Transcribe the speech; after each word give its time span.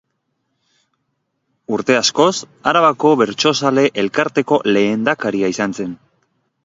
Urte 1.77 1.97
askoz 1.99 2.31
Arabako 2.71 3.11
Bertsozale 3.23 3.85
Elkarteko 4.05 4.59
lehendakaria 4.75 5.53
izan 5.57 5.81
zen. 5.83 5.95